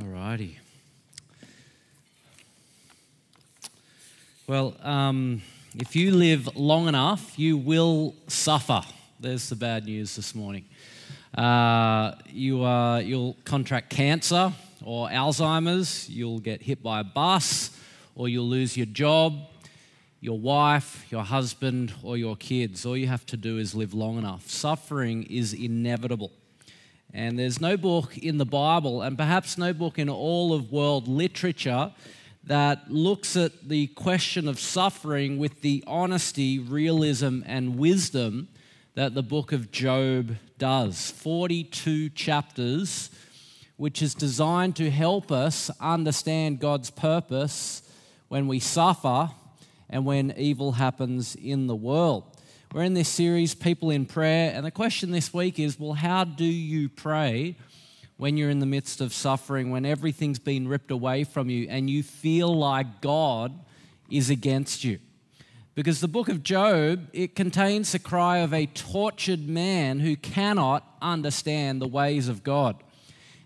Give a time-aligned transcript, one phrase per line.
[0.00, 0.56] Alrighty.
[4.48, 5.40] Well, um,
[5.76, 8.82] if you live long enough, you will suffer.
[9.20, 10.64] There's the bad news this morning.
[11.38, 14.52] Uh, you, uh, you'll contract cancer
[14.84, 17.70] or Alzheimer's, you'll get hit by a bus,
[18.16, 19.46] or you'll lose your job,
[20.20, 22.84] your wife, your husband, or your kids.
[22.84, 24.50] All you have to do is live long enough.
[24.50, 26.32] Suffering is inevitable.
[27.16, 31.06] And there's no book in the Bible, and perhaps no book in all of world
[31.06, 31.92] literature,
[32.42, 38.48] that looks at the question of suffering with the honesty, realism, and wisdom
[38.96, 41.12] that the book of Job does.
[41.12, 43.10] 42 chapters,
[43.76, 47.82] which is designed to help us understand God's purpose
[48.26, 49.30] when we suffer
[49.88, 52.24] and when evil happens in the world.
[52.74, 56.24] We're in this series, People in Prayer, and the question this week is well, how
[56.24, 57.56] do you pray
[58.16, 61.88] when you're in the midst of suffering, when everything's been ripped away from you, and
[61.88, 63.56] you feel like God
[64.10, 64.98] is against you?
[65.76, 70.84] Because the book of Job, it contains the cry of a tortured man who cannot
[71.00, 72.82] understand the ways of God.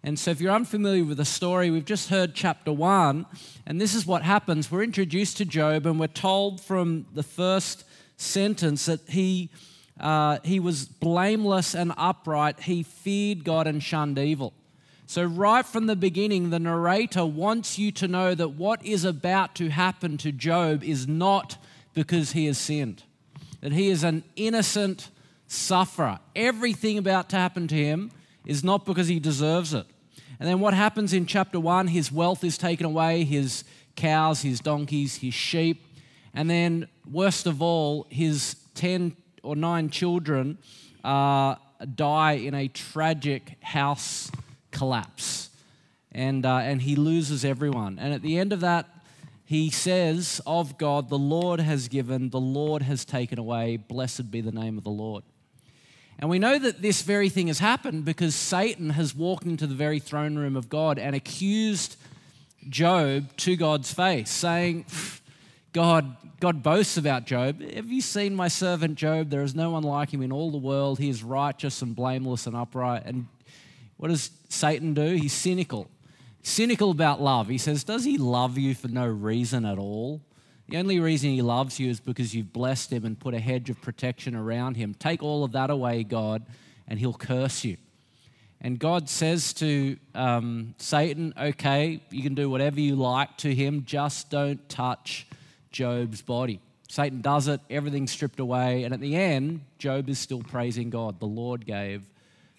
[0.03, 3.27] And so, if you're unfamiliar with the story, we've just heard chapter one,
[3.67, 4.71] and this is what happens.
[4.71, 7.85] We're introduced to Job, and we're told from the first
[8.19, 9.49] sentence that he,
[9.99, 12.61] uh, he was blameless and upright.
[12.61, 14.53] He feared God and shunned evil.
[15.07, 19.55] So, right from the beginning, the narrator wants you to know that what is about
[19.55, 21.57] to happen to Job is not
[21.95, 23.05] because he has sinned,
[23.63, 25.09] that he is an innocent
[25.47, 26.19] sufferer.
[26.37, 28.11] Everything about to happen to him
[28.45, 29.87] is not because he deserves it.
[30.39, 31.89] And then what happens in chapter one?
[31.89, 33.65] His wealth is taken away, his
[33.97, 35.87] cows, his donkeys, his sheep,
[36.35, 40.59] and then, worst of all, his 10 or 9 children
[41.05, 41.57] uh,
[41.95, 44.31] die in a tragic house
[44.71, 45.51] collapse.
[46.13, 47.99] And, uh, and he loses everyone.
[47.99, 48.87] And at the end of that,
[49.45, 53.77] he says of God, The Lord has given, the Lord has taken away.
[53.77, 55.25] Blessed be the name of the Lord.
[56.19, 59.75] And we know that this very thing has happened because Satan has walked into the
[59.75, 61.97] very throne room of God and accused
[62.69, 64.85] Job to God's face, saying,
[65.73, 67.61] God, God boasts about Job.
[67.61, 69.29] Have you seen my servant Job?
[69.29, 71.01] There is no one like him in all the world.
[71.01, 73.03] He is righteous and blameless and upright.
[73.07, 73.27] And
[73.97, 75.17] what does Satan do?
[75.17, 75.91] He's cynical.
[76.43, 77.49] Cynical about love.
[77.49, 80.21] He says, Does he love you for no reason at all?
[80.69, 83.69] The only reason he loves you is because you've blessed him and put a hedge
[83.69, 84.95] of protection around him.
[84.95, 86.47] Take all of that away, God,
[86.87, 87.79] and he'll curse you.
[88.61, 93.85] And God says to um, Satan, Okay, you can do whatever you like to him,
[93.85, 95.27] just don't touch
[95.71, 96.61] Job's body.
[96.89, 101.21] Satan does it, everything's stripped away, and at the end, Job is still praising God.
[101.21, 102.03] The Lord gave,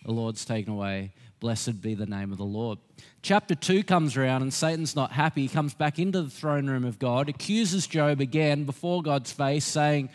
[0.06, 1.12] the Lord's taken away.
[1.40, 2.78] Blessed be the name of the Lord.
[3.22, 5.44] Chapter 2 comes around, and Satan's not happy.
[5.44, 9.66] He comes back into the throne room of God, accuses Job again before God's face,
[9.66, 10.10] saying,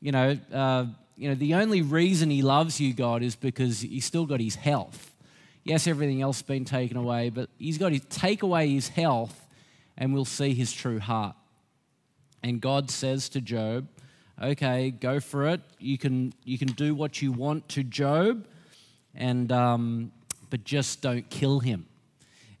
[0.00, 0.86] You know, uh,
[1.16, 4.56] you know, the only reason he loves you, God, is because he's still got his
[4.56, 5.14] health.
[5.64, 9.46] Yes, everything else has been taken away, but he's got to take away his health,
[9.96, 11.36] and we'll see his true heart.
[12.42, 13.88] And God says to Job,
[14.40, 15.60] okay, go for it.
[15.78, 18.46] You can, you can do what you want to Job,
[19.14, 20.12] and, um,
[20.50, 21.86] but just don't kill him.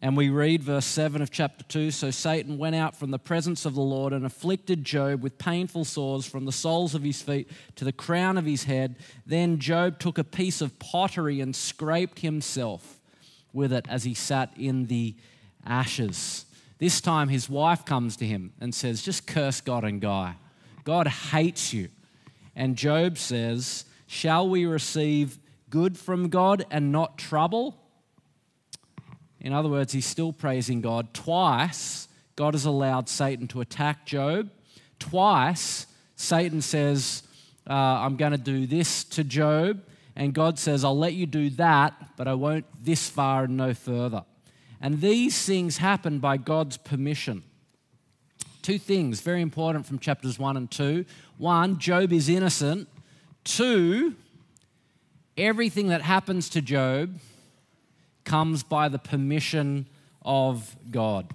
[0.02, 3.64] And we read verse 7 of chapter 2 So Satan went out from the presence
[3.64, 7.50] of the Lord and afflicted Job with painful sores from the soles of his feet
[7.76, 8.96] to the crown of his head.
[9.26, 13.00] Then Job took a piece of pottery and scraped himself
[13.52, 15.16] with it as he sat in the
[15.64, 16.45] ashes.
[16.78, 20.34] This time his wife comes to him and says, Just curse God and die.
[20.84, 21.88] God hates you.
[22.54, 25.38] And Job says, Shall we receive
[25.70, 27.76] good from God and not trouble?
[29.40, 31.14] In other words, he's still praising God.
[31.14, 34.50] Twice, God has allowed Satan to attack Job.
[34.98, 37.22] Twice, Satan says,
[37.68, 39.82] uh, I'm going to do this to Job.
[40.14, 43.74] And God says, I'll let you do that, but I won't this far and no
[43.74, 44.24] further.
[44.86, 47.42] And these things happen by God's permission.
[48.62, 51.04] Two things very important from chapters 1 and 2.
[51.38, 52.88] One, Job is innocent.
[53.42, 54.14] Two,
[55.36, 57.18] everything that happens to Job
[58.22, 59.88] comes by the permission
[60.22, 61.32] of God.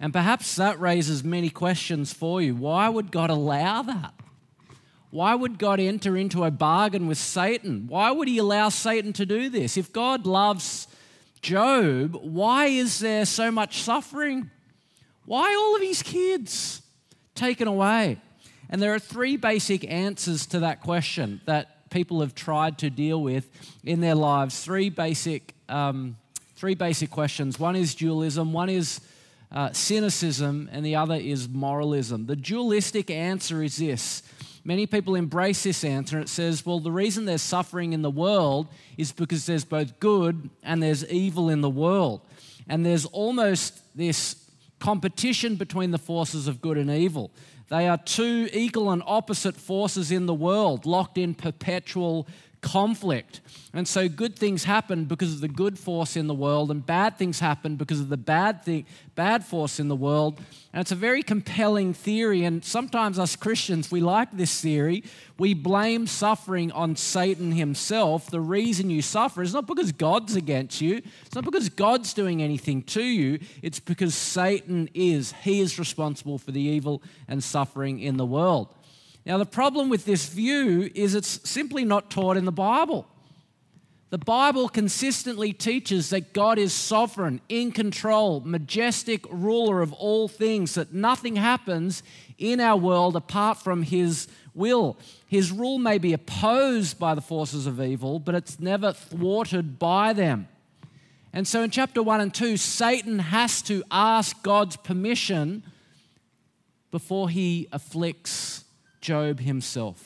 [0.00, 2.54] And perhaps that raises many questions for you.
[2.56, 4.14] Why would God allow that?
[5.10, 7.88] Why would God enter into a bargain with Satan?
[7.88, 9.76] Why would he allow Satan to do this?
[9.76, 10.88] If God loves
[11.40, 14.50] Job, why is there so much suffering?
[15.24, 16.82] Why all of his kids
[17.34, 18.18] taken away?
[18.70, 23.22] And there are three basic answers to that question that people have tried to deal
[23.22, 23.48] with
[23.84, 24.62] in their lives.
[24.62, 26.16] Three basic um,
[26.58, 27.60] Three basic questions.
[27.60, 29.00] One is dualism, one is
[29.52, 32.26] uh, cynicism, and the other is moralism.
[32.26, 34.24] The dualistic answer is this.
[34.64, 36.18] Many people embrace this answer.
[36.18, 40.50] It says, well, the reason there's suffering in the world is because there's both good
[40.62, 42.20] and there's evil in the world.
[42.68, 47.30] And there's almost this competition between the forces of good and evil.
[47.68, 52.26] They are two equal and opposite forces in the world, locked in perpetual
[52.60, 53.40] conflict.
[53.72, 57.18] And so good things happen because of the good force in the world, and bad
[57.18, 60.40] things happen because of the bad thing, bad force in the world.
[60.72, 62.44] And it's a very compelling theory.
[62.44, 65.04] And sometimes us Christians, we like this theory.
[65.38, 68.30] We blame suffering on Satan himself.
[68.30, 71.02] The reason you suffer is not because God's against you.
[71.26, 73.38] It's not because God's doing anything to you.
[73.62, 75.32] It's because Satan is.
[75.42, 78.74] He is responsible for the evil and suffering in the world.
[79.28, 83.06] Now, the problem with this view is it's simply not taught in the Bible.
[84.08, 90.76] The Bible consistently teaches that God is sovereign, in control, majestic ruler of all things,
[90.76, 92.02] that nothing happens
[92.38, 94.96] in our world apart from His will.
[95.26, 100.14] His rule may be opposed by the forces of evil, but it's never thwarted by
[100.14, 100.48] them.
[101.34, 105.64] And so in chapter 1 and 2, Satan has to ask God's permission
[106.90, 108.64] before he afflicts
[109.00, 110.04] Job himself.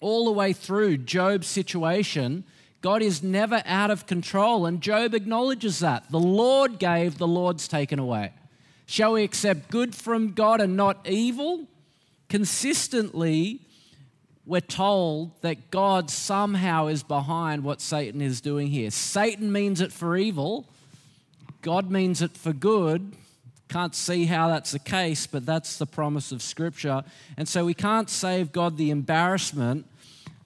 [0.00, 2.44] All the way through Job's situation,
[2.80, 6.10] God is never out of control, and Job acknowledges that.
[6.10, 8.32] The Lord gave, the Lord's taken away.
[8.86, 11.66] Shall we accept good from God and not evil?
[12.28, 13.60] Consistently,
[14.46, 18.90] we're told that God somehow is behind what Satan is doing here.
[18.90, 20.66] Satan means it for evil,
[21.60, 23.12] God means it for good,
[23.68, 27.04] can't see how that's the case, but that's the promise of Scripture.
[27.36, 29.86] And so we can't save God the embarrassment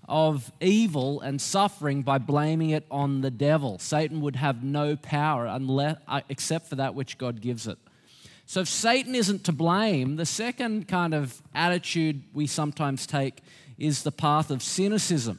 [0.08, 3.78] of evil and suffering by blaming it on the devil.
[3.78, 7.78] Satan would have no power unless, uh, except for that which God gives it.
[8.46, 13.38] So if Satan isn't to blame, the second kind of attitude we sometimes take
[13.78, 15.38] is the path of cynicism.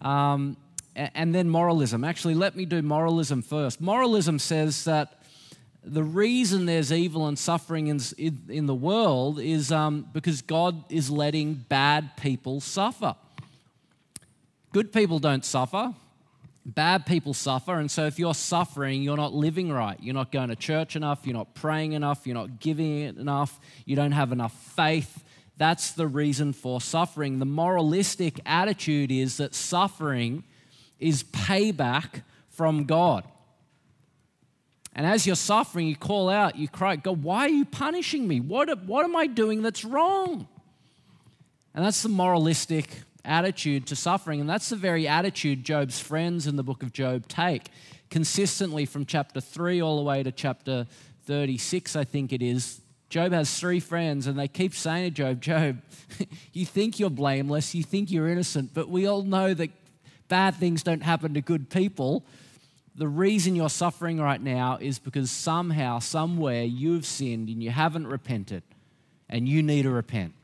[0.00, 0.56] Um,
[0.94, 2.04] and then moralism.
[2.04, 3.80] Actually, let me do moralism first.
[3.80, 5.21] Moralism says that
[5.84, 8.00] the reason there's evil and suffering in,
[8.48, 13.16] in the world is um, because God is letting bad people suffer.
[14.72, 15.92] Good people don't suffer,
[16.64, 17.78] bad people suffer.
[17.78, 19.98] And so if you're suffering, you're not living right.
[20.00, 23.58] You're not going to church enough, you're not praying enough, you're not giving it enough,
[23.84, 25.24] you don't have enough faith.
[25.56, 27.38] That's the reason for suffering.
[27.38, 30.44] The moralistic attitude is that suffering
[30.98, 33.24] is payback from God.
[34.94, 38.40] And as you're suffering, you call out, you cry, God, why are you punishing me?
[38.40, 40.46] What, what am I doing that's wrong?
[41.74, 42.90] And that's the moralistic
[43.24, 44.40] attitude to suffering.
[44.40, 47.68] And that's the very attitude Job's friends in the book of Job take
[48.10, 50.86] consistently from chapter 3 all the way to chapter
[51.24, 52.80] 36, I think it is.
[53.08, 55.82] Job has three friends, and they keep saying to Job, Job,
[56.52, 59.70] you think you're blameless, you think you're innocent, but we all know that
[60.28, 62.24] bad things don't happen to good people
[62.94, 68.06] the reason you're suffering right now is because somehow, somewhere, you've sinned and you haven't
[68.06, 68.62] repented,
[69.28, 70.34] and you need to repent.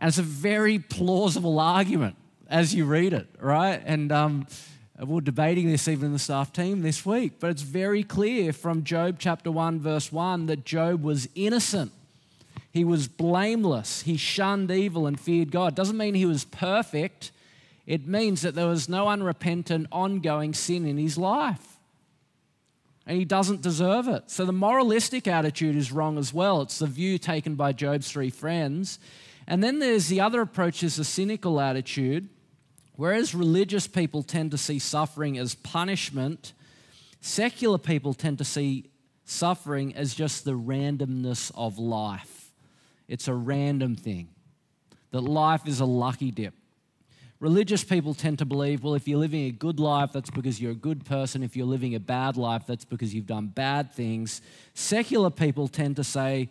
[0.00, 2.16] And it's a very plausible argument
[2.48, 3.80] as you read it, right?
[3.84, 4.46] And um,
[5.00, 8.84] we're debating this even in the staff team this week, but it's very clear from
[8.84, 11.92] Job chapter 1, verse 1, that Job was innocent.
[12.70, 14.02] He was blameless.
[14.02, 15.74] He shunned evil and feared God.
[15.74, 17.32] Doesn't mean he was perfect
[17.86, 21.78] it means that there was no unrepentant, ongoing sin in his life.
[23.06, 24.30] And he doesn't deserve it.
[24.30, 26.62] So the moralistic attitude is wrong as well.
[26.62, 29.00] It's the view taken by Job's three friends.
[29.48, 32.28] And then there's the other approach is the cynical attitude.
[32.94, 36.52] Whereas religious people tend to see suffering as punishment,
[37.20, 38.90] secular people tend to see
[39.24, 42.52] suffering as just the randomness of life.
[43.08, 44.28] It's a random thing,
[45.10, 46.54] that life is a lucky dip.
[47.42, 50.70] Religious people tend to believe, well, if you're living a good life, that's because you're
[50.70, 51.42] a good person.
[51.42, 54.42] If you're living a bad life, that's because you've done bad things.
[54.74, 56.50] Secular people tend to say,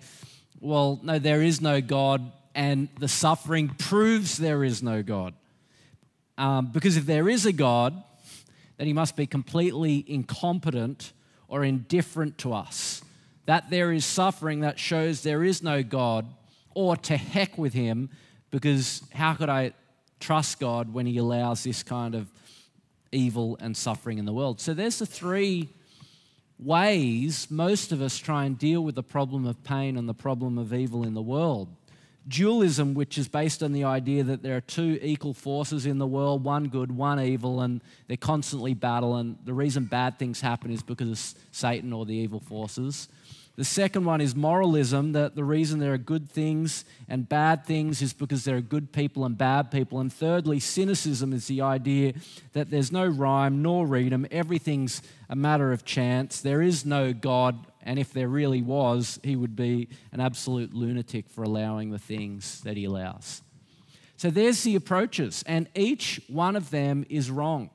[0.59, 5.33] well, no, there is no God, and the suffering proves there is no God.
[6.37, 8.03] Um, because if there is a God,
[8.75, 11.13] then he must be completely incompetent
[11.47, 13.01] or indifferent to us.
[13.45, 16.25] That there is suffering that shows there is no God,
[16.75, 18.09] or to heck with him,
[18.49, 19.71] because how could I
[20.21, 22.31] trust God when He allows this kind of
[23.11, 24.61] evil and suffering in the world.
[24.61, 25.69] So there's the three
[26.57, 30.57] ways most of us try and deal with the problem of pain and the problem
[30.57, 31.67] of evil in the world.
[32.27, 36.07] dualism, which is based on the idea that there are two equal forces in the
[36.07, 39.37] world, one good, one evil, and they're constantly battling.
[39.43, 43.07] The reason bad things happen is because of Satan or the evil forces.
[43.57, 48.01] The second one is moralism, that the reason there are good things and bad things
[48.01, 49.99] is because there are good people and bad people.
[49.99, 52.13] And thirdly, cynicism is the idea
[52.53, 56.41] that there's no rhyme nor reason, everything's a matter of chance.
[56.41, 61.29] There is no God and if there really was, he would be an absolute lunatic
[61.29, 63.41] for allowing the things that he allows.
[64.17, 67.71] So there's the approaches, and each one of them is wrong.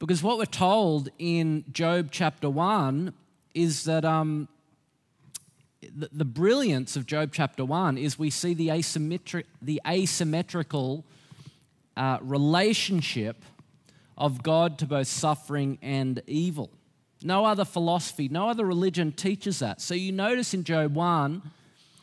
[0.00, 3.14] Because what we're told in Job chapter 1
[3.54, 4.48] is that um,
[5.80, 11.04] the, the, brilliance of Job chapter 1 is we see the, asymmetri- the asymmetrical
[11.96, 13.44] uh, relationship
[14.16, 16.70] of God to both suffering and evil.
[17.22, 19.80] No other philosophy, no other religion teaches that.
[19.80, 21.42] So you notice in Job 1,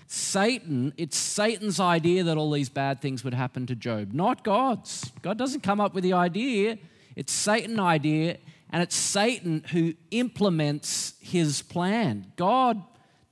[0.08, 5.12] Satan, it's Satan's idea that all these bad things would happen to Job, not God's.
[5.22, 6.78] God doesn't come up with the idea,
[7.16, 8.38] it's Satan's idea,
[8.72, 12.32] and it's Satan who implements his plan.
[12.36, 12.82] God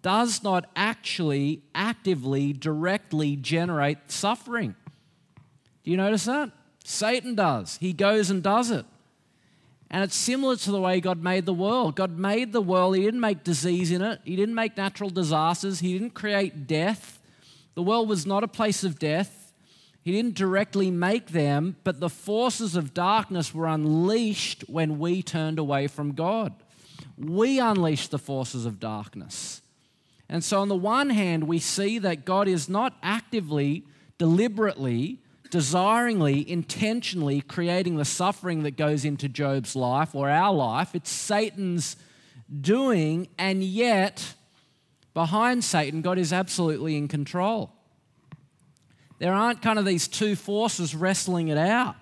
[0.01, 4.75] does not actually actively, directly generate suffering.
[5.83, 6.51] Do you notice that?
[6.83, 7.77] Satan does.
[7.77, 8.85] He goes and does it.
[9.89, 11.95] And it's similar to the way God made the world.
[11.95, 15.79] God made the world, He didn't make disease in it, He didn't make natural disasters,
[15.79, 17.19] He didn't create death.
[17.75, 19.36] The world was not a place of death.
[20.07, 25.59] He didn't directly make them, but the forces of darkness were unleashed when we turned
[25.59, 26.53] away from God.
[27.17, 29.61] We unleashed the forces of darkness.
[30.29, 33.83] And so, on the one hand, we see that God is not actively,
[34.17, 35.19] deliberately,
[35.51, 40.95] desiringly, intentionally creating the suffering that goes into Job's life or our life.
[40.95, 41.97] It's Satan's
[42.61, 44.35] doing, and yet,
[45.13, 47.73] behind Satan, God is absolutely in control.
[49.19, 51.95] There aren't kind of these two forces wrestling it out.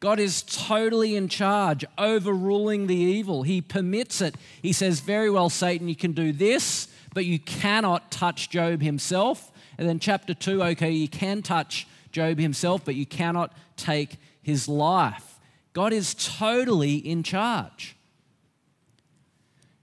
[0.00, 3.42] God is totally in charge, overruling the evil.
[3.42, 4.34] He permits it.
[4.62, 9.52] He says, Very well, Satan, you can do this, but you cannot touch Job himself.
[9.76, 14.68] And then, chapter 2, okay, you can touch Job himself, but you cannot take his
[14.68, 15.38] life.
[15.72, 17.96] God is totally in charge.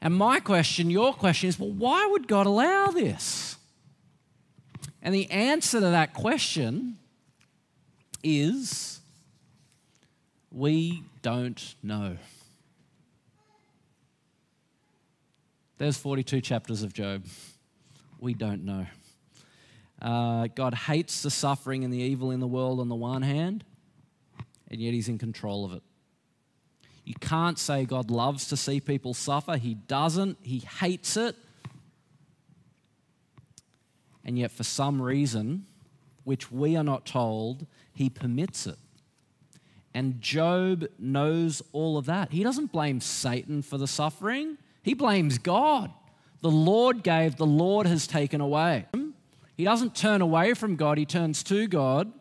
[0.01, 3.56] And my question, your question is well, why would God allow this?
[5.07, 6.97] And the answer to that question
[8.25, 8.99] is
[10.51, 12.17] we don't know.
[15.77, 17.23] There's 42 chapters of Job.
[18.19, 18.85] We don't know.
[20.01, 23.63] Uh, God hates the suffering and the evil in the world on the one hand,
[24.69, 25.83] and yet He's in control of it.
[27.05, 29.55] You can't say God loves to see people suffer.
[29.55, 30.37] He doesn't.
[30.41, 31.37] He hates it.
[34.27, 35.65] And yet, for some reason,
[36.25, 38.77] which we are not told, He permits it.
[39.93, 42.31] And Job knows all of that.
[42.31, 45.91] He doesn't blame Satan for the suffering, he blames God.
[46.41, 48.85] The Lord gave, the Lord has taken away.
[49.55, 52.13] He doesn't turn away from God, he turns to God.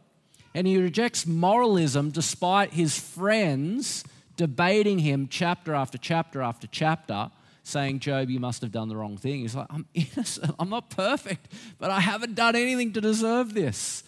[0.55, 4.05] And he rejects moralism despite his friends
[4.37, 7.31] debating him chapter after chapter after chapter,
[7.67, 9.41] saying, Job, you must have done the wrong thing.
[9.41, 10.55] He's like, I'm innocent.
[10.59, 14.05] I'm not perfect, but I haven't done anything to deserve this.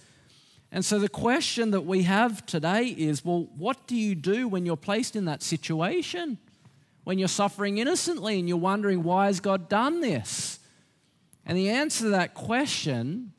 [0.71, 4.65] And so the question that we have today is well, what do you do when
[4.65, 6.39] you're placed in that situation?
[7.03, 10.61] When you're suffering innocently and you're wondering, why has God done this?
[11.45, 13.33] And the answer to that question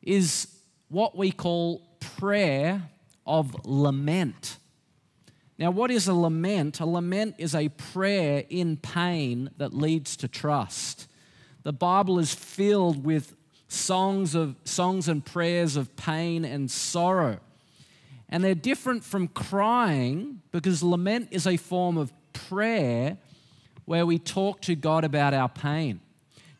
[0.00, 0.46] is
[0.88, 2.82] what we call prayer
[3.26, 4.56] of lament.
[5.58, 6.80] Now, what is a lament?
[6.80, 11.06] A lament is a prayer in pain that leads to trust.
[11.62, 13.34] The Bible is filled with
[13.68, 17.38] songs of songs and prayers of pain and sorrow.
[18.28, 23.18] And they're different from crying because lament is a form of prayer
[23.84, 26.00] where we talk to God about our pain.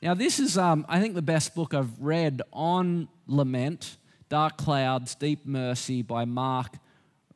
[0.02, 3.96] Now, this is, um, I think, the best book I've read on lament
[4.28, 6.76] Dark Clouds, Deep Mercy by Mark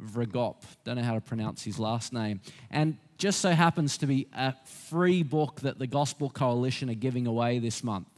[0.02, 0.62] Vroegop.
[0.84, 2.40] Don't know how to pronounce his last name.
[2.70, 7.26] And just so happens to be a free book that the Gospel Coalition are giving
[7.26, 8.08] away this month.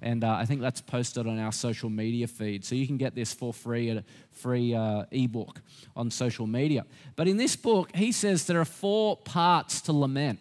[0.00, 2.64] And uh, I think that's posted on our social media feed.
[2.64, 5.60] So you can get this for free at a free uh, ebook
[5.94, 6.84] on social media.
[7.16, 10.38] But in this book, he says there are four parts to lament.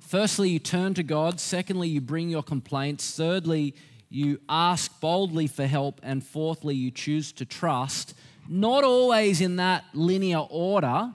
[0.00, 1.40] Firstly, you turn to God.
[1.40, 3.16] Secondly, you bring your complaints.
[3.16, 3.74] Thirdly,
[4.10, 6.00] you ask boldly for help.
[6.02, 8.14] And fourthly, you choose to trust.
[8.48, 11.12] Not always in that linear order,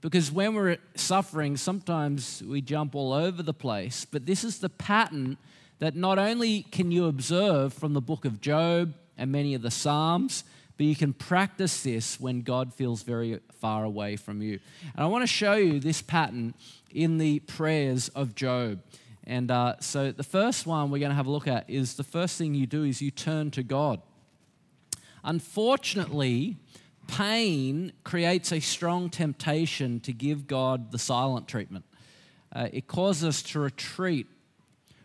[0.00, 4.04] because when we're suffering, sometimes we jump all over the place.
[4.04, 5.36] But this is the pattern
[5.78, 9.70] that not only can you observe from the book of Job and many of the
[9.70, 10.42] Psalms,
[10.76, 14.58] but you can practice this when God feels very far away from you.
[14.96, 16.54] And I want to show you this pattern
[16.90, 18.82] in the prayers of Job.
[19.24, 22.02] And uh, so the first one we're going to have a look at is the
[22.02, 24.02] first thing you do is you turn to God.
[25.24, 26.56] Unfortunately,
[27.06, 31.84] pain creates a strong temptation to give God the silent treatment.
[32.54, 34.26] Uh, it causes us to retreat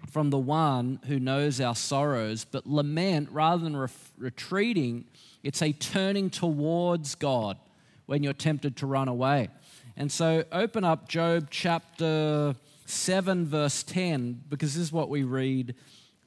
[0.10, 5.06] from the one who knows our sorrows, but lament rather than re- retreating,
[5.44, 7.58] it's a turning towards God
[8.06, 9.50] when you're tempted to run away.
[9.96, 12.56] And so open up Job chapter
[12.86, 15.76] 7, verse 10, because this is what we read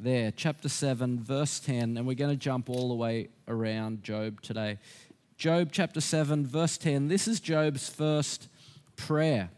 [0.03, 0.31] there.
[0.31, 4.79] Chapter 7, verse 10, and we're going to jump all the way around Job today.
[5.37, 7.09] Job chapter 7, verse 10.
[7.09, 8.49] This is Job's first
[8.97, 9.51] prayer.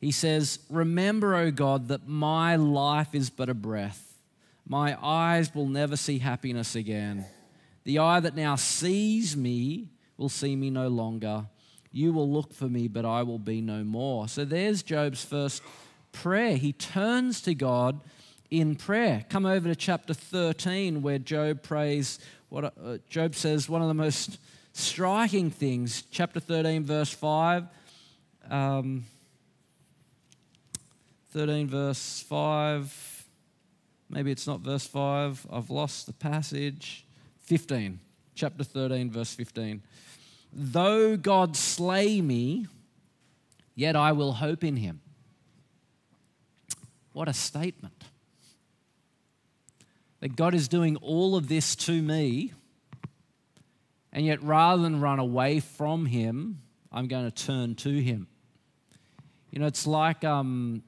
[0.00, 4.14] He says, Remember, O God, that my life is but a breath.
[4.66, 7.26] My eyes will never see happiness again.
[7.84, 11.46] The eye that now sees me will see me no longer.
[11.92, 14.28] You will look for me, but I will be no more.
[14.28, 15.62] So there's Job's first
[16.12, 16.56] prayer.
[16.56, 18.00] He turns to God
[18.50, 19.24] in prayer.
[19.28, 23.94] Come over to chapter 13, where Job prays, what uh, Job says, one of the
[23.94, 24.38] most
[24.72, 26.04] striking things.
[26.10, 27.64] Chapter 13, verse 5.
[28.50, 29.04] Um,
[31.30, 33.24] 13, verse 5.
[34.08, 35.46] Maybe it's not verse 5.
[35.52, 37.04] I've lost the passage.
[37.44, 37.98] 15.
[38.34, 39.82] Chapter 13, verse 15.
[40.52, 42.66] Though God slay me,
[43.74, 45.00] yet I will hope in him.
[47.12, 48.04] What a statement.
[50.26, 52.52] That God is doing all of this to me
[54.12, 58.26] and yet, rather than run away from him, I'm going to turn to him.
[59.52, 60.82] You know, it's like, um,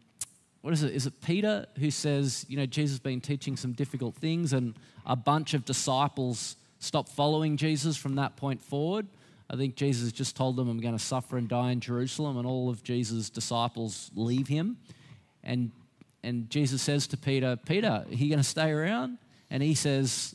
[0.63, 0.93] what is it?
[0.93, 4.75] Is it Peter who says, you know, Jesus has been teaching some difficult things, and
[5.07, 9.07] a bunch of disciples stop following Jesus from that point forward?
[9.49, 12.45] I think Jesus just told them, I'm going to suffer and die in Jerusalem, and
[12.45, 14.79] all of Jesus' disciples leave him.
[15.45, 15.71] And,
[16.25, 19.19] and Jesus says to Peter, Peter, are you going to stay around?
[19.51, 20.35] And he says,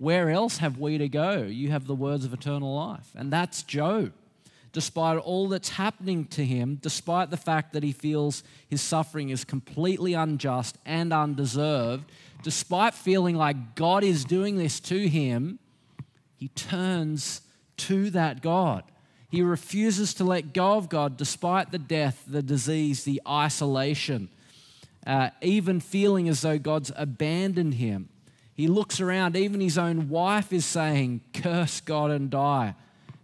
[0.00, 1.42] where else have we to go?
[1.42, 3.10] You have the words of eternal life.
[3.14, 4.12] And that's Job.
[4.72, 9.44] Despite all that's happening to him, despite the fact that he feels his suffering is
[9.44, 12.04] completely unjust and undeserved,
[12.42, 15.58] despite feeling like God is doing this to him,
[16.36, 17.42] he turns
[17.76, 18.84] to that God.
[19.28, 24.30] He refuses to let go of God despite the death, the disease, the isolation,
[25.06, 28.08] uh, even feeling as though God's abandoned him.
[28.60, 32.74] He looks around, even his own wife is saying, Curse God and die.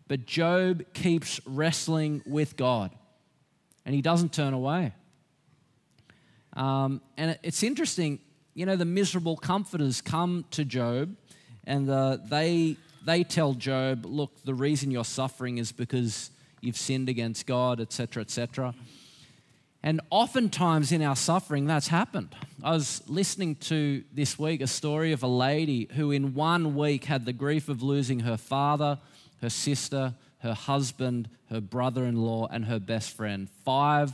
[0.09, 2.91] But Job keeps wrestling with God
[3.85, 4.95] and he doesn't turn away.
[6.55, 8.19] Um, and it's interesting,
[8.55, 11.15] you know, the miserable comforters come to Job
[11.65, 16.31] and uh, they, they tell Job, Look, the reason you're suffering is because
[16.63, 18.75] you've sinned against God, etc., etc.
[19.87, 22.35] And oftentimes in our suffering, that's happened.
[22.61, 27.05] I was listening to this week a story of a lady who, in one week,
[27.05, 28.99] had the grief of losing her father,
[29.43, 33.49] her sister, her husband, her brother in law, and her best friend.
[33.65, 34.13] Five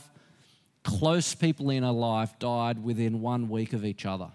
[0.82, 4.28] close people in her life died within one week of each other.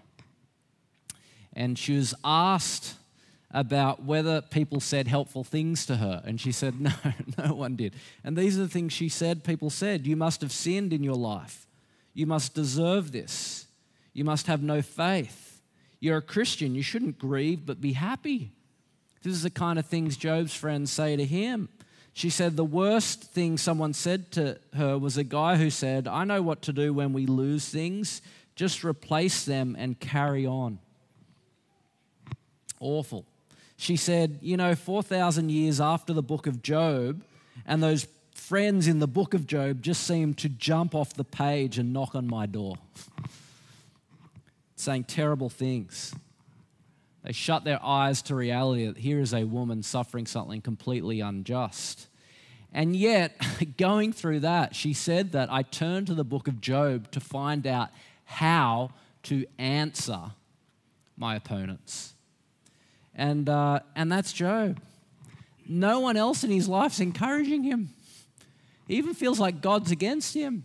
[1.52, 2.96] And she was asked
[3.50, 6.22] about whether people said helpful things to her.
[6.24, 6.92] And she said, No,
[7.38, 7.94] no one did.
[8.24, 10.06] And these are the things she said people said.
[10.06, 11.66] You must have sinned in your life.
[12.14, 13.66] You must deserve this.
[14.12, 15.60] You must have no faith.
[16.00, 16.74] You're a Christian.
[16.74, 18.52] You shouldn't grieve, but be happy.
[19.22, 21.68] This is the kind of things Job's friends say to him.
[22.12, 26.24] She said the worst thing someone said to her was a guy who said, I
[26.24, 28.22] know what to do when we lose things,
[28.56, 30.80] just replace them and carry on.
[32.80, 33.24] Awful.
[33.80, 37.22] She said, You know, 4,000 years after the book of Job,
[37.64, 41.78] and those friends in the book of Job just seemed to jump off the page
[41.78, 42.76] and knock on my door,
[44.74, 46.12] saying terrible things.
[47.22, 52.08] They shut their eyes to reality that here is a woman suffering something completely unjust.
[52.72, 53.40] And yet,
[53.78, 57.64] going through that, she said that I turned to the book of Job to find
[57.64, 57.90] out
[58.24, 58.90] how
[59.24, 60.32] to answer
[61.16, 62.14] my opponents
[63.18, 64.80] and, uh, and that's Job.
[65.68, 67.90] No one else in his life's encouraging him.
[68.86, 70.64] He even feels like God's against him.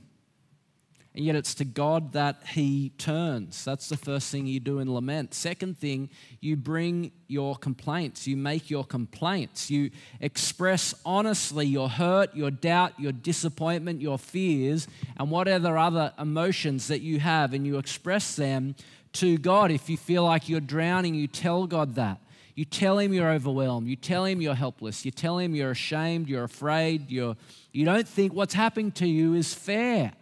[1.15, 3.63] And yet it's to God that he turns.
[3.63, 5.35] That's the first thing you do in lament.
[5.35, 8.25] Second thing, you bring your complaints.
[8.25, 9.69] You make your complaints.
[9.69, 14.87] You express honestly your hurt, your doubt, your disappointment, your fears,
[15.17, 18.75] and whatever other emotions that you have, and you express them
[19.13, 19.69] to God.
[19.69, 22.22] If you feel like you're drowning, you tell God that.
[22.55, 23.87] You tell him you're overwhelmed.
[23.87, 25.05] You tell him you're helpless.
[25.05, 27.35] You tell him you're ashamed, you're afraid, you're,
[27.71, 30.13] you don't think what's happening to you is fair.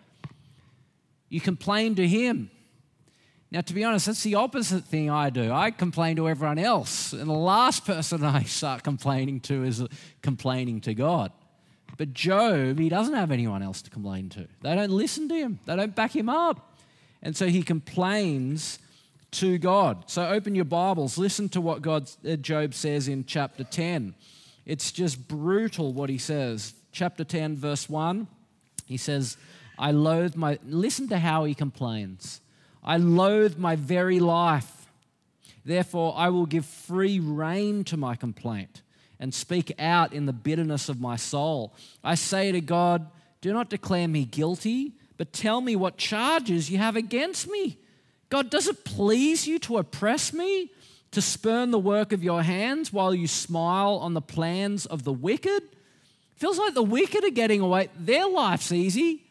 [1.29, 2.49] You complain to him.
[3.51, 5.51] Now, to be honest, that's the opposite thing I do.
[5.51, 9.87] I complain to everyone else, and the last person I start complaining to is uh,
[10.21, 11.33] complaining to God.
[11.97, 14.47] But Job, he doesn't have anyone else to complain to.
[14.61, 16.79] They don't listen to him, they don't back him up.
[17.21, 18.79] And so he complains
[19.31, 20.09] to God.
[20.09, 24.13] So open your Bibles, listen to what God, uh, Job says in chapter 10.
[24.65, 26.73] It's just brutal what he says.
[26.91, 28.27] Chapter 10, verse 1,
[28.85, 29.37] he says,
[29.79, 32.41] I loathe my, listen to how he complains.
[32.83, 34.87] I loathe my very life.
[35.63, 38.81] Therefore, I will give free rein to my complaint
[39.19, 41.73] and speak out in the bitterness of my soul.
[42.03, 43.07] I say to God,
[43.39, 47.77] Do not declare me guilty, but tell me what charges you have against me.
[48.31, 50.71] God, does it please you to oppress me,
[51.11, 55.11] to spurn the work of your hands while you smile on the plans of the
[55.11, 55.61] wicked?
[56.37, 57.89] Feels like the wicked are getting away.
[57.99, 59.21] Their life's easy.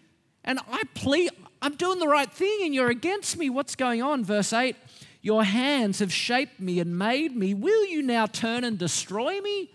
[0.44, 1.30] And I plead,
[1.62, 3.48] I'm doing the right thing and you're against me.
[3.48, 4.22] What's going on?
[4.22, 4.76] Verse 8
[5.22, 7.54] Your hands have shaped me and made me.
[7.54, 9.70] Will you now turn and destroy me?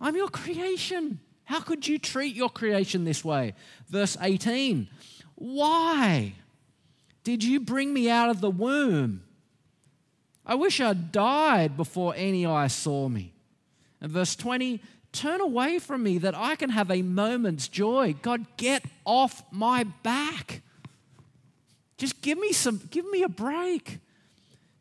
[0.00, 1.18] I'm your creation.
[1.42, 3.54] How could you treat your creation this way?
[3.88, 4.88] Verse 18
[5.34, 6.34] Why?
[7.28, 9.22] Did you bring me out of the womb?
[10.46, 13.34] I wish I'd died before any eye saw me.
[14.00, 14.80] And verse 20,
[15.12, 18.14] turn away from me that I can have a moment's joy.
[18.22, 20.62] God, get off my back.
[21.98, 23.98] Just give me some, give me a break.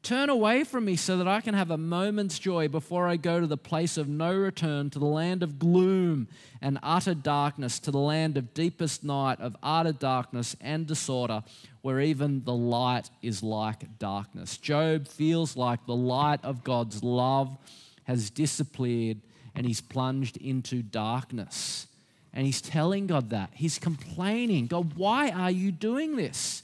[0.08, 3.42] Turn away from me so that I can have a moment's joy before I go
[3.42, 6.30] to the place of no return, to the land of gloom
[6.62, 11.44] and utter darkness, to the land of deepest night, of utter darkness and disorder,
[11.82, 14.56] where even the light is like darkness.
[14.56, 17.58] Job feels like the light of God's love
[18.06, 19.20] has disappeared
[19.56, 21.86] and he's plunged into darkness.
[22.34, 23.50] And he's telling God that.
[23.54, 26.64] He's complaining God, why are you doing this?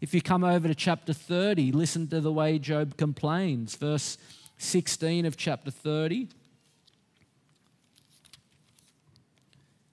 [0.00, 3.76] If you come over to chapter 30, listen to the way Job complains.
[3.76, 4.18] Verse
[4.58, 6.28] 16 of chapter 30.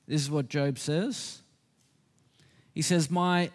[0.06, 1.42] This is what Job says.
[2.74, 3.50] He says, My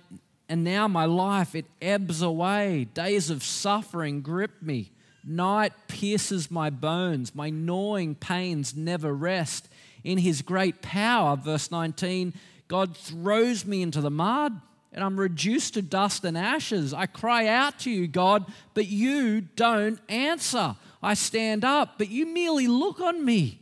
[0.49, 2.89] and now my life it ebbs away.
[2.95, 4.93] Days of suffering grip me.
[5.23, 7.35] Night pierces my bones.
[7.35, 9.69] My gnawing pains never rest.
[10.03, 12.33] In his great power, verse 19,
[12.69, 14.59] God throws me into the mud
[14.93, 16.95] and I'm reduced to dust and ashes.
[16.95, 20.77] I cry out to you, God, but you don't answer.
[21.03, 23.61] I stand up, but you merely look on me.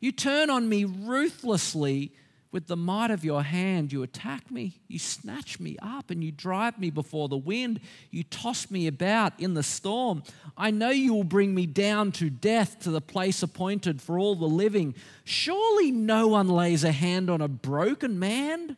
[0.00, 2.12] You turn on me ruthlessly.
[2.50, 4.78] With the might of your hand, you attack me.
[4.86, 7.80] You snatch me up and you drive me before the wind.
[8.10, 10.22] You toss me about in the storm.
[10.54, 14.36] I know you will bring me down to death, to the place appointed for all
[14.36, 14.94] the living.
[15.24, 18.76] Surely no one lays a hand on a broken man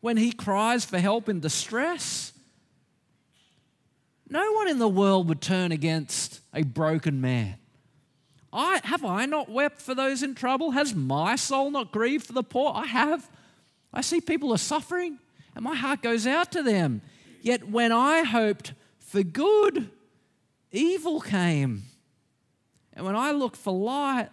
[0.00, 2.32] when he cries for help in distress.
[4.28, 7.56] No one in the world would turn against a broken man.
[8.52, 10.72] I, have I not wept for those in trouble?
[10.72, 12.72] Has my soul not grieved for the poor?
[12.74, 13.28] I have.
[13.92, 15.18] I see people are suffering,
[15.54, 17.02] and my heart goes out to them.
[17.42, 19.90] Yet when I hoped for good,
[20.72, 21.82] evil came.
[22.92, 24.28] And when I looked for light,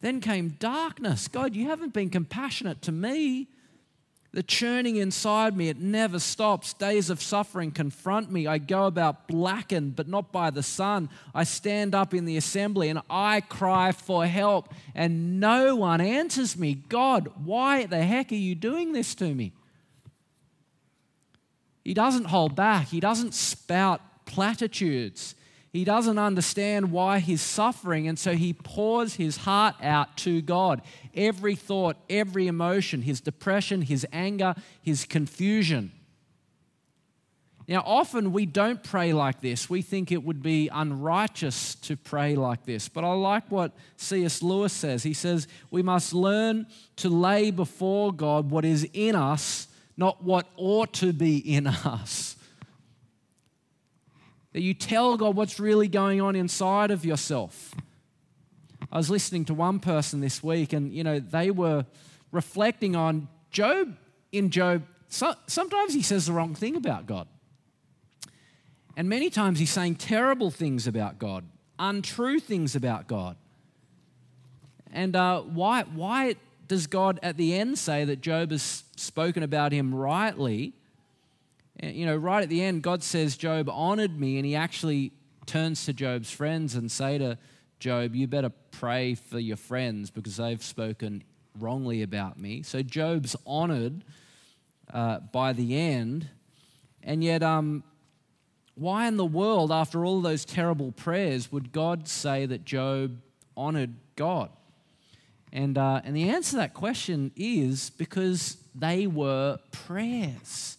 [0.00, 1.28] then came darkness.
[1.28, 3.48] God, you haven't been compassionate to me.
[4.32, 6.74] The churning inside me, it never stops.
[6.74, 8.46] Days of suffering confront me.
[8.46, 11.08] I go about blackened, but not by the sun.
[11.34, 16.58] I stand up in the assembly and I cry for help, and no one answers
[16.58, 16.74] me.
[16.74, 19.52] God, why the heck are you doing this to me?
[21.82, 25.34] He doesn't hold back, he doesn't spout platitudes.
[25.70, 30.80] He doesn't understand why he's suffering, and so he pours his heart out to God.
[31.14, 35.92] Every thought, every emotion, his depression, his anger, his confusion.
[37.68, 39.68] Now, often we don't pray like this.
[39.68, 42.88] We think it would be unrighteous to pray like this.
[42.88, 44.42] But I like what C.S.
[44.42, 45.02] Lewis says.
[45.02, 50.46] He says, We must learn to lay before God what is in us, not what
[50.56, 52.37] ought to be in us.
[54.52, 57.74] That you tell God what's really going on inside of yourself.
[58.90, 61.84] I was listening to one person this week, and you know, they were
[62.32, 63.96] reflecting on Job.
[64.30, 67.26] In Job, so, sometimes he says the wrong thing about God.
[68.96, 71.44] And many times he's saying terrible things about God,
[71.78, 73.36] untrue things about God.
[74.92, 79.72] And uh, why, why does God at the end say that Job has spoken about
[79.72, 80.74] him rightly?
[81.82, 85.12] You know, right at the end, God says Job honored me, and he actually
[85.46, 87.38] turns to Job's friends and say to
[87.78, 91.22] Job, you better pray for your friends because they've spoken
[91.58, 92.62] wrongly about me.
[92.62, 94.04] So Job's honored
[94.92, 96.28] uh, by the end.
[97.02, 97.84] And yet, um,
[98.74, 103.18] why in the world, after all those terrible prayers, would God say that Job
[103.56, 104.50] honored God?
[105.52, 110.77] And, uh, and the answer to that question is because they were prayers.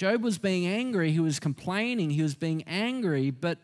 [0.00, 3.58] Job was being angry, he was complaining, he was being angry, but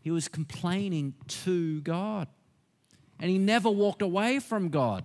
[0.00, 2.28] he was complaining to God.
[3.18, 5.04] And he never walked away from God,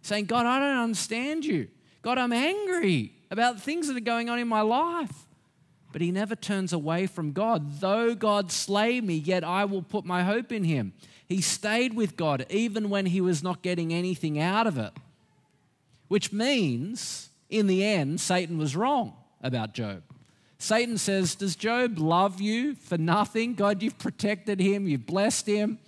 [0.00, 1.68] saying, God, I don't understand you.
[2.00, 5.26] God, I'm angry about things that are going on in my life.
[5.92, 7.80] But he never turns away from God.
[7.80, 10.94] Though God slay me, yet I will put my hope in him.
[11.28, 14.94] He stayed with God even when he was not getting anything out of it.
[16.08, 20.02] Which means, in the end, Satan was wrong about Job.
[20.58, 23.54] Satan says, Does Job love you for nothing?
[23.54, 25.78] God, you've protected him, you've blessed him.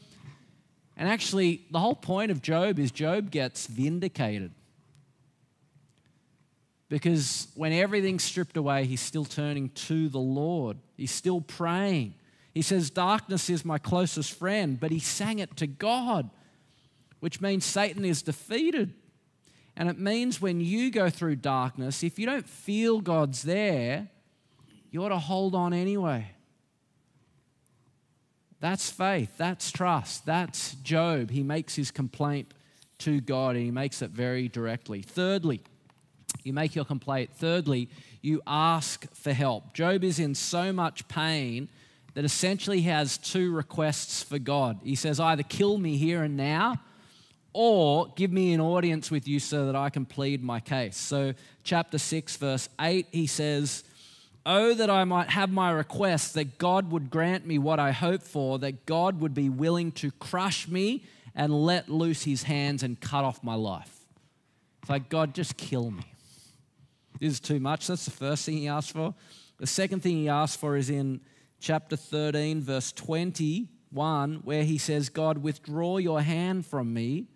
[0.96, 4.52] And actually, the whole point of Job is Job gets vindicated.
[6.88, 10.78] Because when everything's stripped away, he's still turning to the Lord.
[10.96, 12.14] He's still praying.
[12.54, 16.30] He says, Darkness is my closest friend, but he sang it to God,
[17.20, 18.94] which means Satan is defeated.
[19.76, 24.08] And it means when you go through darkness, if you don't feel God's there,
[24.96, 26.26] you ought to hold on anyway.
[28.60, 29.36] That's faith.
[29.36, 30.24] That's trust.
[30.24, 31.30] That's Job.
[31.30, 32.54] He makes his complaint
[33.00, 35.02] to God and he makes it very directly.
[35.02, 35.60] Thirdly,
[36.44, 37.28] you make your complaint.
[37.34, 37.90] Thirdly,
[38.22, 39.74] you ask for help.
[39.74, 41.68] Job is in so much pain
[42.14, 44.78] that essentially has two requests for God.
[44.82, 46.80] He says, either kill me here and now,
[47.52, 50.96] or give me an audience with you so that I can plead my case.
[50.96, 53.84] So, chapter 6, verse 8, he says,
[54.48, 58.22] Oh, that I might have my request, that God would grant me what I hope
[58.22, 61.02] for, that God would be willing to crush me
[61.34, 63.92] and let loose his hands and cut off my life.
[64.80, 66.04] It's like, God, just kill me.
[67.18, 67.88] This is too much.
[67.88, 69.14] That's the first thing he asked for.
[69.58, 71.22] The second thing he asked for is in
[71.58, 77.26] chapter 13, verse 21, where he says, God, withdraw your hand from me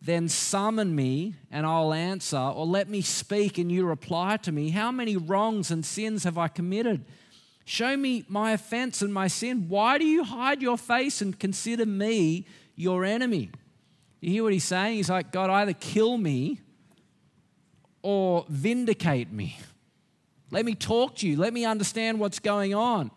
[0.00, 4.70] then summon me and I'll answer, or let me speak and you reply to me.
[4.70, 7.04] How many wrongs and sins have I committed?
[7.64, 9.66] Show me my offense and my sin.
[9.68, 13.50] Why do you hide your face and consider me your enemy?
[14.20, 14.96] You hear what he's saying?
[14.96, 16.60] He's like, God, either kill me
[18.02, 19.58] or vindicate me.
[20.50, 21.36] Let me talk to you.
[21.36, 23.10] Let me understand what's going on.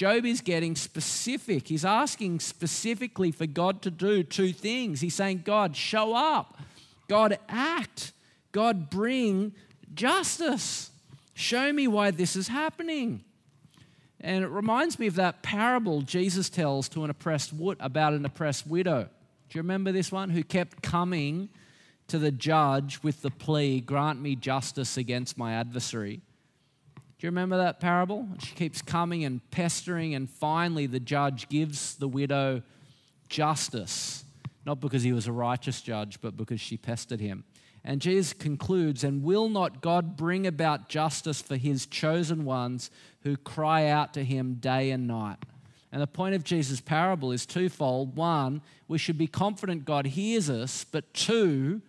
[0.00, 1.68] Job is getting specific.
[1.68, 5.02] He's asking specifically for God to do two things.
[5.02, 6.58] He's saying, God, show up.
[7.06, 8.12] God, act.
[8.50, 9.52] God, bring
[9.92, 10.90] justice.
[11.34, 13.22] Show me why this is happening.
[14.22, 18.66] And it reminds me of that parable Jesus tells to an oppressed about an oppressed
[18.66, 19.02] widow.
[19.02, 20.30] Do you remember this one?
[20.30, 21.50] Who kept coming
[22.08, 26.22] to the judge with the plea, Grant me justice against my adversary.
[27.20, 28.26] Do you remember that parable?
[28.38, 32.62] She keeps coming and pestering, and finally the judge gives the widow
[33.28, 34.24] justice,
[34.64, 37.44] not because he was a righteous judge, but because she pestered him.
[37.84, 42.90] And Jesus concludes, And will not God bring about justice for his chosen ones
[43.22, 45.44] who cry out to him day and night?
[45.92, 48.16] And the point of Jesus' parable is twofold.
[48.16, 51.82] One, we should be confident God hears us, but two,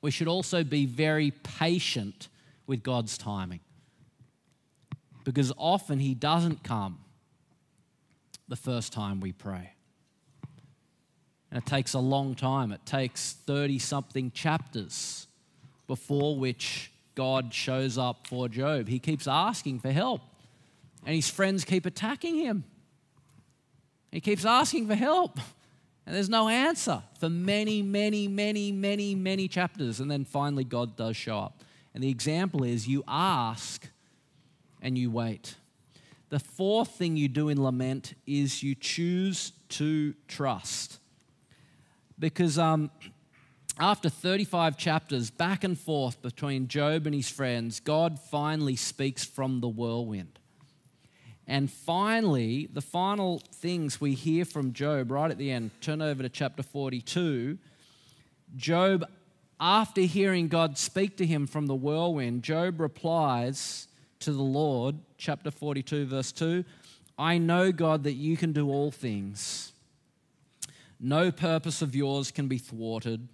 [0.00, 2.28] we should also be very patient
[2.68, 3.58] with God's timing
[5.28, 7.00] because often He doesn't come
[8.48, 9.74] the first time we pray.
[11.50, 12.72] And it takes a long time.
[12.72, 15.26] It takes 30 something chapters
[15.86, 18.88] before which God shows up for Job.
[18.88, 20.22] He keeps asking for help,
[21.04, 22.64] and his friends keep attacking him.
[24.10, 25.38] He keeps asking for help,
[26.06, 30.00] and there's no answer for many, many, many, many, many chapters.
[30.00, 31.62] And then finally, God does show up.
[31.92, 33.90] And the example is you ask
[34.82, 35.56] and you wait.
[36.30, 40.98] The fourth thing you do in lament is you choose to trust.
[42.18, 42.90] Because um,
[43.78, 49.60] after 35 chapters back and forth between Job and his friends, God finally speaks from
[49.60, 50.38] the whirlwind.
[51.46, 56.22] And finally, the final things we hear from Job right at the end, turn over
[56.22, 57.56] to chapter 42.
[58.56, 59.08] Job,
[59.58, 63.88] after hearing God speak to him from the whirlwind, Job replies,
[64.20, 66.64] to the Lord, chapter 42, verse 2
[67.18, 69.72] I know, God, that you can do all things.
[71.00, 73.28] No purpose of yours can be thwarted.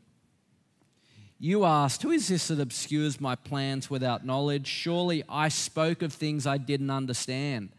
[1.38, 4.66] You asked, Who is this that obscures my plans without knowledge?
[4.66, 7.70] Surely I spoke of things I didn't understand,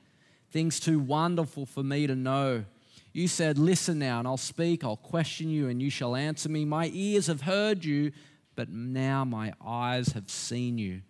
[0.51, 2.65] things too wonderful for me to know.
[3.11, 6.65] You said, Listen now, and I'll speak, I'll question you, and you shall answer me.
[6.65, 8.11] My ears have heard you,
[8.55, 11.01] but now my eyes have seen you.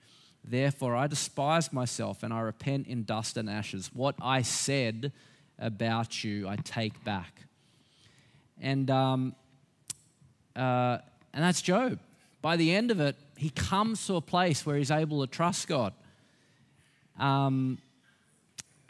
[0.47, 3.89] Therefore, I despise myself and I repent in dust and ashes.
[3.93, 5.11] What I said
[5.57, 7.41] about you, I take back.
[8.61, 9.35] And, um,
[10.55, 10.99] uh,
[11.33, 11.99] and that's Job.
[12.43, 15.67] By the end of it, he comes to a place where he's able to trust
[15.67, 15.93] God.
[17.17, 17.79] Um,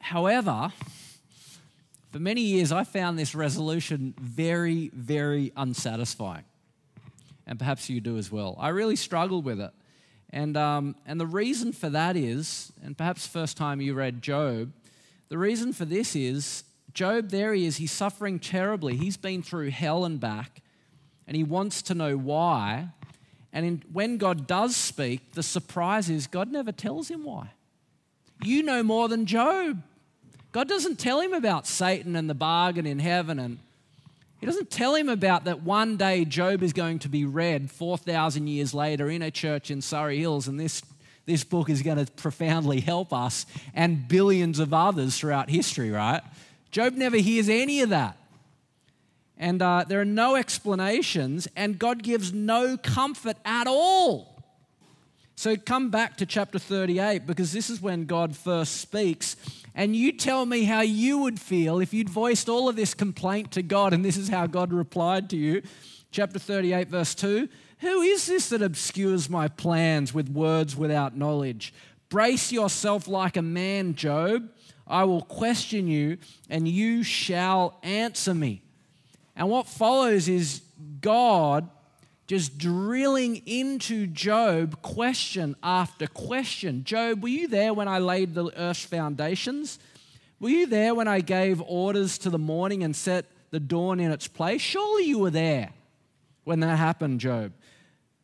[0.02, 0.74] however,
[2.12, 6.44] for many years, I found this resolution very, very unsatisfying.
[7.48, 8.58] And perhaps you do as well.
[8.60, 9.72] I really struggled with it.
[10.36, 14.74] And, um, and the reason for that is, and perhaps first time you read Job,
[15.30, 18.98] the reason for this is Job, there he is, he's suffering terribly.
[18.98, 20.62] He's been through hell and back,
[21.26, 22.90] and he wants to know why.
[23.54, 27.52] And in, when God does speak, the surprise is God never tells him why.
[28.44, 29.82] You know more than Job.
[30.52, 33.60] God doesn't tell him about Satan and the bargain in heaven and
[34.46, 38.46] he doesn't tell him about that one day Job is going to be read 4,000
[38.46, 40.84] years later in a church in Surrey Hills, and this,
[41.26, 46.22] this book is going to profoundly help us and billions of others throughout history, right?
[46.70, 48.20] Job never hears any of that.
[49.36, 54.44] And uh, there are no explanations, and God gives no comfort at all.
[55.36, 59.38] So come back to chapter 38 because this is when God first speaks
[59.76, 63.52] and you tell me how you would feel if you'd voiced all of this complaint
[63.52, 65.62] to God, and this is how God replied to you.
[66.12, 71.74] Chapter 38, verse 2 Who is this that obscures my plans with words without knowledge?
[72.08, 74.50] Brace yourself like a man, Job.
[74.88, 78.62] I will question you, and you shall answer me.
[79.36, 80.62] And what follows is
[81.02, 81.70] God
[82.28, 86.84] just drilling into Job question after question.
[86.84, 89.80] Job, were you there when I laid the earth's foundations?
[90.40, 94.12] Were you there when I gave orders to the morning and set the dawn in
[94.12, 94.62] its place?
[94.62, 95.72] Surely you were there
[96.44, 97.54] when that happened, Job.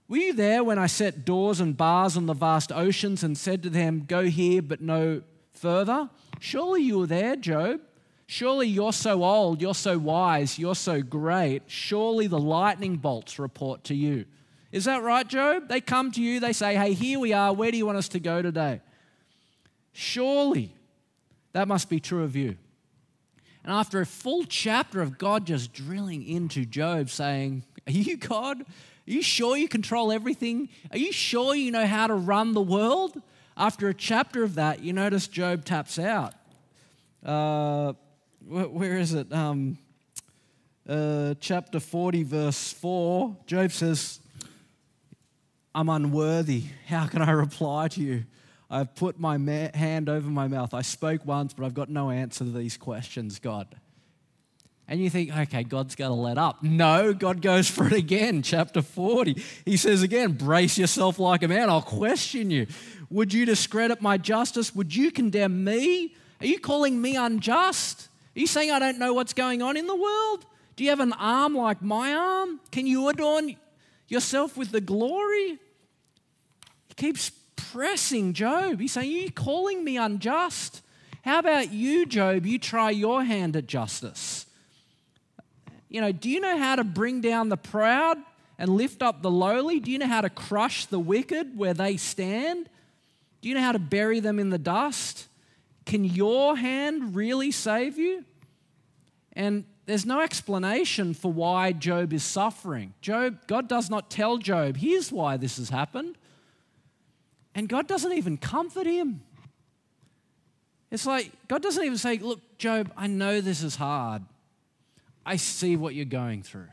[0.08, 3.64] Were you there when I set doors and bars on the vast oceans and said
[3.64, 5.22] to them, Go here but no
[5.54, 6.10] further?
[6.40, 7.80] Surely you were there, Job.
[8.32, 11.64] Surely you're so old, you're so wise, you're so great.
[11.68, 14.24] Surely the lightning bolts report to you.
[14.72, 15.68] Is that right, Job?
[15.68, 17.52] They come to you, they say, Hey, here we are.
[17.52, 18.80] Where do you want us to go today?
[19.92, 20.74] Surely
[21.52, 22.56] that must be true of you.
[23.66, 28.62] And after a full chapter of God just drilling into Job, saying, Are you God?
[28.62, 28.66] Are
[29.12, 30.70] you sure you control everything?
[30.92, 33.22] Are you sure you know how to run the world?
[33.58, 36.34] After a chapter of that, you notice Job taps out.
[37.26, 37.92] Uh,
[38.48, 39.32] where is it?
[39.32, 39.78] Um,
[40.88, 44.20] uh, chapter 40, verse 4, Job says,
[45.74, 46.64] I'm unworthy.
[46.88, 48.26] How can I reply to you?
[48.70, 50.74] I've put my ma- hand over my mouth.
[50.74, 53.68] I spoke once, but I've got no answer to these questions, God.
[54.88, 56.64] And you think, okay, God's going to let up.
[56.64, 58.42] No, God goes for it again.
[58.42, 59.42] Chapter 40.
[59.64, 61.70] He says again, brace yourself like a man.
[61.70, 62.68] I'll question you.
[63.10, 64.76] Would you discredit my justice?
[64.76, 66.16] Would you condemn me?
[66.42, 68.10] Are you calling me unjust?
[68.36, 70.46] Are you saying I don't know what's going on in the world?
[70.76, 72.60] Do you have an arm like my arm?
[72.72, 73.56] Can you adorn
[74.08, 75.60] yourself with the glory?
[76.88, 78.80] He keeps pressing Job.
[78.80, 80.82] He's saying, Are you calling me unjust?
[81.24, 82.46] How about you, Job?
[82.46, 84.46] You try your hand at justice.
[85.90, 88.18] You know, do you know how to bring down the proud
[88.58, 89.80] and lift up the lowly?
[89.80, 92.70] Do you know how to crush the wicked where they stand?
[93.42, 95.28] Do you know how to bury them in the dust?
[95.86, 98.26] Can your hand really save you?
[99.34, 102.94] And there's no explanation for why Job is suffering.
[103.02, 106.18] Job, God does not tell Job, here's why this has happened.
[107.56, 109.22] And God doesn't even comfort him.
[110.90, 114.24] It's like God doesn't even say, Look, Job, I know this is hard.
[115.26, 116.68] I see what you're going through.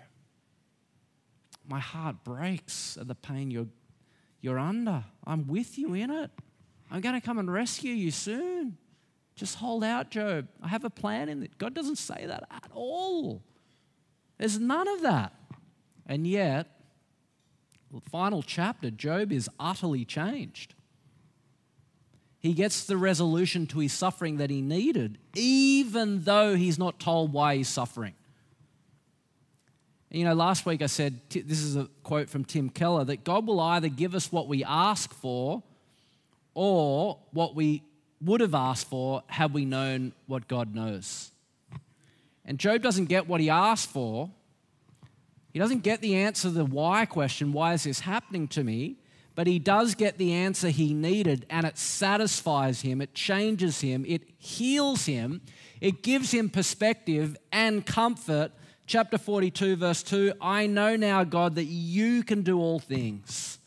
[1.69, 3.67] My heart breaks at the pain you're,
[4.41, 5.05] you're under.
[5.27, 6.31] I'm with you in it.
[6.91, 8.79] I'm going to come and rescue you soon.
[9.39, 10.49] Just hold out, Job.
[10.61, 11.57] I have a plan in it.
[11.59, 13.41] God doesn't say that at all.
[14.37, 15.33] There's none of that.
[16.07, 16.67] And yet,
[17.93, 20.75] the final chapter, Job is utterly changed.
[22.41, 27.33] He gets the resolution to his suffering that he needed, even though he's not told
[27.33, 28.15] why he's suffering.
[30.11, 33.47] You know, last week I said, this is a quote from Tim Keller, that God
[33.47, 35.63] will either give us what we ask for
[36.55, 37.85] or what we
[38.21, 41.31] would have asked for had we known what God knows.
[42.45, 44.31] And Job doesn't get what he asked for,
[45.53, 48.97] He doesn't get the answer to the why question, why is this happening to me?
[49.39, 54.05] But he does get the answer he needed, and it satisfies him, it changes him,
[54.09, 55.43] it heals him,
[55.81, 58.51] it gives him perspective and comfort.
[58.89, 63.61] Chapter 42, verse 2 I know now, God, that you can do all things,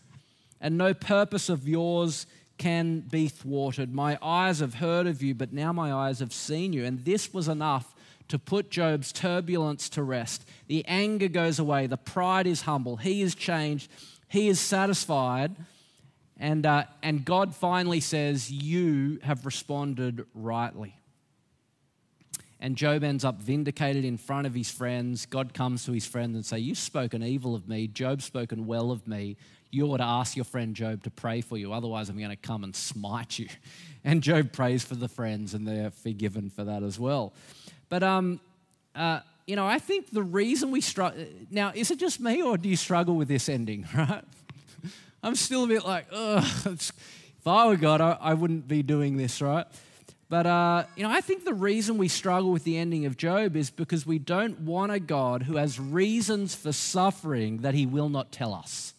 [0.60, 2.26] and no purpose of yours
[2.62, 3.92] can be thwarted.
[3.92, 6.86] My eyes have heard of you, but now my eyes have seen you.
[6.86, 7.96] And this was enough
[8.28, 10.48] to put Job's turbulence to rest.
[10.68, 13.90] The anger goes away, the pride is humble, he is changed,
[14.28, 15.56] he is satisfied.
[16.38, 20.96] And, uh, and God finally says, You have responded rightly.
[22.60, 25.26] And Job ends up vindicated in front of his friends.
[25.26, 27.88] God comes to his friends and say, You've spoken evil of me.
[27.88, 29.38] Job's spoken well of me.
[29.72, 31.72] You ought to ask your friend Job to pray for you.
[31.72, 33.48] Otherwise, I'm going to come and smite you.
[34.04, 37.34] And Job prays for the friends, and they're forgiven for that as well.
[37.88, 38.40] But, um,
[38.96, 42.58] uh, you know, I think the reason we struggle now, is it just me, or
[42.58, 44.24] do you struggle with this ending, right?
[45.22, 49.18] I'm still a bit like, ugh, if I were God, I, I wouldn't be doing
[49.18, 49.68] this, right?
[50.30, 53.56] But, uh, you know, I think the reason we struggle with the ending of Job
[53.56, 58.10] is because we don't want a God who has reasons for suffering that he will
[58.10, 58.94] not tell us.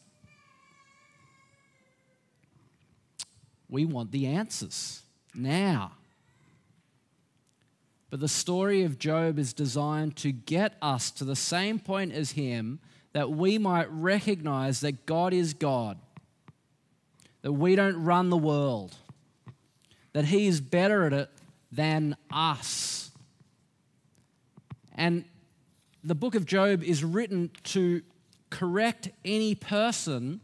[3.72, 5.00] We want the answers
[5.34, 5.92] now.
[8.10, 12.32] But the story of Job is designed to get us to the same point as
[12.32, 12.80] him
[13.14, 15.98] that we might recognize that God is God,
[17.40, 18.94] that we don't run the world,
[20.12, 21.30] that He is better at it
[21.70, 23.10] than us.
[24.94, 25.24] And
[26.04, 28.02] the book of Job is written to
[28.50, 30.42] correct any person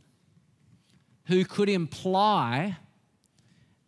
[1.27, 2.79] who could imply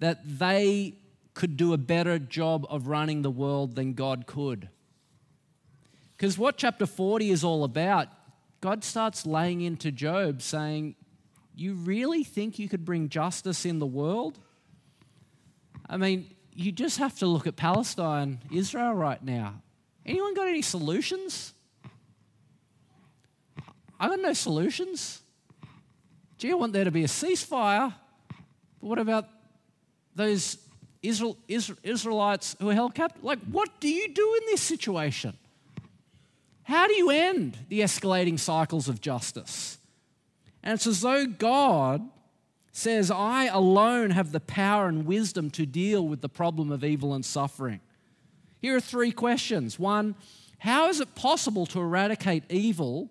[0.00, 0.94] that they
[1.34, 4.68] could do a better job of running the world than God could.
[6.16, 8.08] Because what chapter 40 is all about,
[8.60, 10.96] God starts laying into Job saying,
[11.54, 14.38] You really think you could bring justice in the world?
[15.88, 19.62] I mean, you just have to look at Palestine, Israel right now.
[20.04, 21.54] Anyone got any solutions?
[23.98, 25.22] I got no solutions.
[26.38, 27.94] Gee, I want there to be a ceasefire.
[28.80, 29.26] But what about
[30.14, 30.58] those
[31.02, 33.24] Israel, Israel, Israelites who are held captive?
[33.24, 35.36] Like, what do you do in this situation?
[36.64, 39.78] How do you end the escalating cycles of justice?
[40.62, 42.08] And it's as though God
[42.72, 47.14] says, I alone have the power and wisdom to deal with the problem of evil
[47.14, 47.80] and suffering.
[48.60, 49.78] Here are three questions.
[49.78, 50.14] One,
[50.58, 53.10] how is it possible to eradicate evil,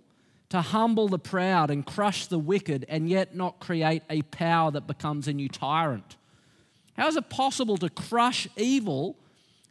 [0.49, 4.87] to humble the proud and crush the wicked, and yet not create a power that
[4.87, 6.15] becomes a new tyrant?
[6.99, 9.15] How is it possible to crush evil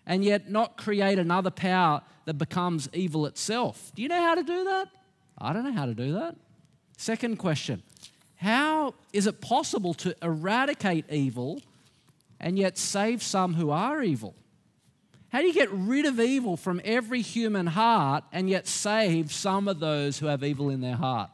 [0.06, 3.92] and yet not create another power that becomes evil itself?
[3.94, 4.88] Do you know how to do that?
[5.36, 6.36] I don't know how to do that.
[6.96, 7.82] Second question
[8.36, 11.60] How is it possible to eradicate evil
[12.40, 14.34] and yet save some who are evil?
[15.28, 19.68] How do you get rid of evil from every human heart and yet save some
[19.68, 21.28] of those who have evil in their heart?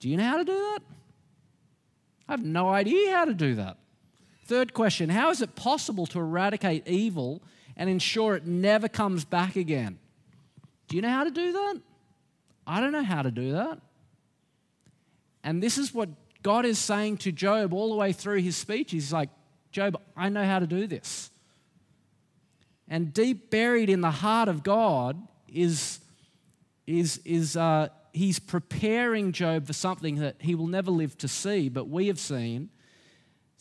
[0.00, 0.80] Do you know how to do that?
[2.28, 3.76] I have no idea how to do that.
[4.44, 7.42] Third question How is it possible to eradicate evil
[7.76, 9.98] and ensure it never comes back again?
[10.88, 11.80] Do you know how to do that?
[12.66, 13.80] I don't know how to do that.
[15.42, 16.08] And this is what
[16.42, 18.90] God is saying to Job all the way through his speech.
[18.90, 19.30] He's like,
[19.72, 21.30] Job, I know how to do this.
[22.88, 26.00] And deep buried in the heart of God is,
[26.86, 31.68] is, is uh, he's preparing Job for something that he will never live to see,
[31.68, 32.68] but we have seen.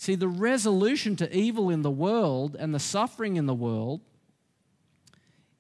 [0.03, 4.01] See, the resolution to evil in the world and the suffering in the world,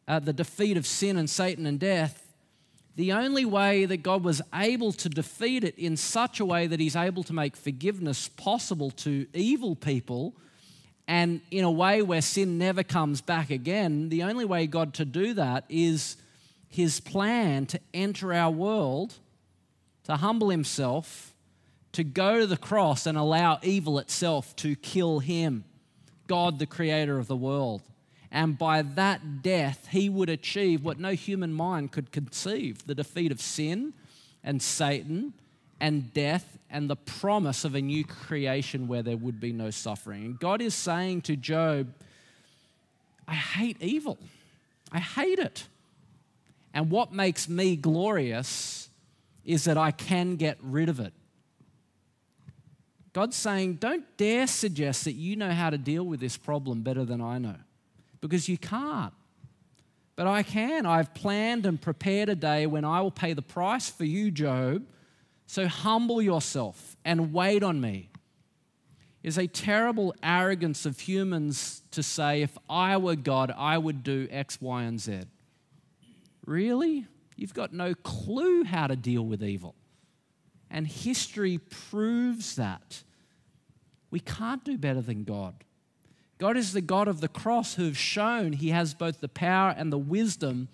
[0.05, 2.27] uh, the defeat of sin and Satan and death,
[2.97, 6.81] the only way that God was able to defeat it in such a way that
[6.81, 10.35] He's able to make forgiveness possible to evil people
[11.07, 15.05] and in a way where sin never comes back again, the only way God to
[15.05, 16.17] do that is
[16.67, 19.13] His plan to enter our world,
[20.03, 21.32] to humble Himself
[21.93, 25.63] to go to the cross and allow evil itself to kill him,
[26.27, 27.81] God, the creator of the world.
[28.31, 33.31] And by that death, he would achieve what no human mind could conceive the defeat
[33.31, 33.93] of sin
[34.43, 35.33] and Satan
[35.79, 40.25] and death and the promise of a new creation where there would be no suffering.
[40.25, 41.93] And God is saying to Job,
[43.27, 44.17] I hate evil.
[44.91, 45.67] I hate it.
[46.73, 48.89] And what makes me glorious
[49.45, 51.13] is that I can get rid of it.
[53.13, 57.05] God's saying, don't dare suggest that you know how to deal with this problem better
[57.05, 57.55] than I know,
[58.21, 59.13] because you can't.
[60.15, 60.85] But I can.
[60.85, 64.85] I've planned and prepared a day when I will pay the price for you, Job.
[65.45, 68.09] So humble yourself and wait on me.
[69.23, 74.27] Is a terrible arrogance of humans to say, if I were God, I would do
[74.29, 75.21] X, Y, and Z.
[76.45, 77.07] Really?
[77.37, 79.75] You've got no clue how to deal with evil.
[80.73, 83.03] And history proves that.
[84.11, 85.63] We can't do better than God.
[86.39, 89.73] God is the God of the cross who has shown he has both the power
[89.77, 90.67] and the wisdom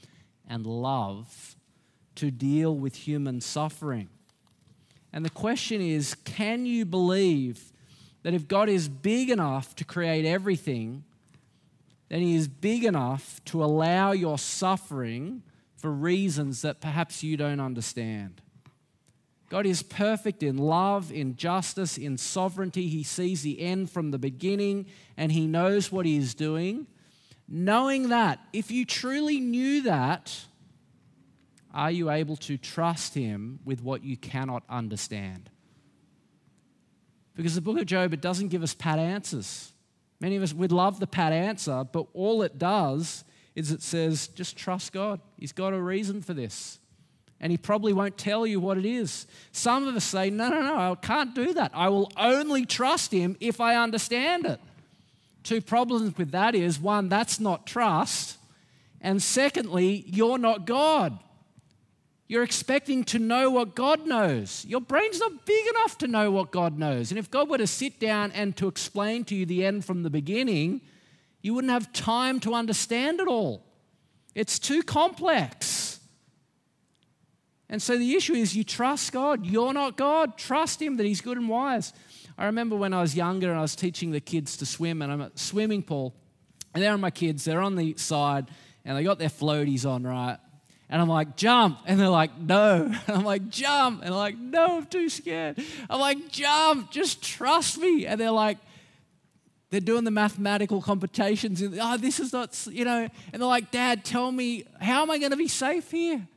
[0.47, 1.55] and love
[2.15, 4.09] to deal with human suffering.
[5.13, 7.71] And the question is can you believe
[8.23, 11.03] that if God is big enough to create everything,
[12.09, 15.43] then he is big enough to allow your suffering
[15.77, 18.41] for reasons that perhaps you don't understand?
[19.49, 22.87] God is perfect in love, in justice, in sovereignty.
[22.87, 24.85] He sees the end from the beginning
[25.17, 26.85] and he knows what he is doing.
[27.47, 30.45] Knowing that, if you truly knew that,
[31.73, 35.49] are you able to trust him with what you cannot understand?
[37.35, 39.71] Because the book of Job, it doesn't give us pat answers.
[40.19, 43.23] Many of us would love the pat answer, but all it does
[43.55, 45.21] is it says, just trust God.
[45.37, 46.78] He's got a reason for this
[47.41, 49.25] and he probably won't tell you what it is.
[49.51, 51.71] Some of us say, No, no, no, I can't do that.
[51.73, 54.59] I will only trust him if I understand it.
[55.43, 58.37] Two problems with that is one, that's not trust.
[59.01, 61.17] And secondly, you're not God.
[62.27, 64.63] You're expecting to know what God knows.
[64.65, 67.09] Your brain's not big enough to know what God knows.
[67.09, 70.03] And if God were to sit down and to explain to you the end from
[70.03, 70.81] the beginning,
[71.41, 73.63] you wouldn't have time to understand it all.
[74.35, 75.78] It's too complex.
[77.69, 79.45] And so the issue is you trust God.
[79.45, 80.37] You're not God.
[80.37, 81.93] Trust Him that He's good and wise.
[82.37, 85.11] I remember when I was younger and I was teaching the kids to swim, and
[85.11, 86.15] I'm at swimming pool,
[86.73, 87.45] and there are my kids.
[87.45, 88.47] They're on the side,
[88.85, 90.37] and they got their floaties on, right?
[90.89, 91.79] And I'm like, jump.
[91.85, 92.91] And they're like, no.
[93.07, 94.01] And I'm like, jump.
[94.01, 95.61] And they're like, no, I'm too scared.
[95.89, 96.89] I'm like, jump.
[96.89, 98.07] Just trust me.
[98.07, 98.57] And they're like,
[99.69, 101.61] they're doing the mathematical computations.
[101.61, 103.07] And, oh, this is not, you know.
[103.31, 106.27] And they're like, Dad, tell me, how am I going to be safe here?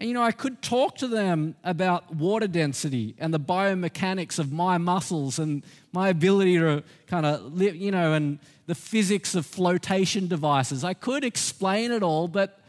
[0.00, 4.50] And you know, I could talk to them about water density and the biomechanics of
[4.50, 9.44] my muscles and my ability to kind of live, you know, and the physics of
[9.44, 10.84] flotation devices.
[10.84, 12.60] I could explain it all, but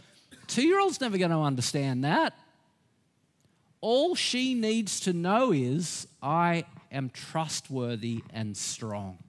[0.47, 2.33] two year old's never going to understand that.
[3.79, 9.19] All she needs to know is I am trustworthy and strong.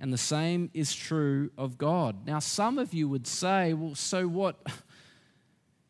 [0.00, 2.26] And the same is true of God.
[2.26, 4.56] Now, some of you would say, well, so what?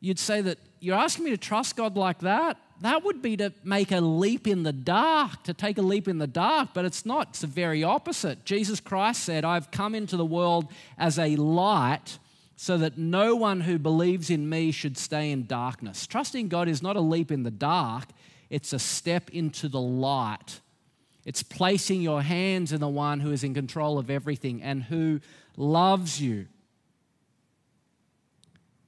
[0.00, 2.58] you'd say that you're asking me to trust God like that?
[2.80, 6.18] That would be to make a leap in the dark, to take a leap in
[6.18, 7.28] the dark, but it's not.
[7.30, 8.44] It's the very opposite.
[8.44, 12.18] Jesus Christ said, I've come into the world as a light
[12.56, 16.06] so that no one who believes in me should stay in darkness.
[16.06, 18.04] Trusting God is not a leap in the dark,
[18.50, 20.60] it's a step into the light.
[21.24, 25.20] It's placing your hands in the one who is in control of everything and who
[25.56, 26.46] loves you.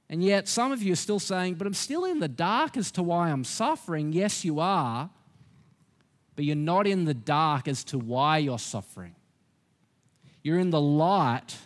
[0.09, 2.91] And yet, some of you are still saying, but I'm still in the dark as
[2.91, 4.13] to why I'm suffering.
[4.13, 5.09] Yes, you are,
[6.35, 9.15] but you're not in the dark as to why you're suffering.
[10.43, 11.57] You're in the light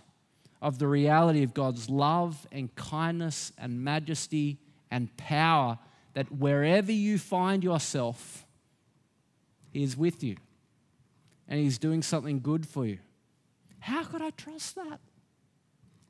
[0.60, 4.58] of the reality of God's love and kindness and majesty
[4.90, 5.78] and power
[6.14, 8.46] that wherever you find yourself,
[9.72, 10.38] He is with you
[11.48, 13.00] and He's doing something good for you.
[13.80, 15.00] How could I trust that?